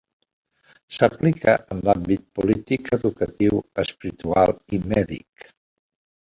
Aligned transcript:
S'aplica 0.95 1.53
en 1.75 1.83
l'àmbit 1.87 2.23
polític, 2.39 2.89
educatiu, 2.99 3.61
espiritual 3.85 4.55
i 4.79 4.83
mèdic. 4.95 5.47